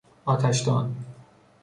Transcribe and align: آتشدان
آتشدان 0.25 0.95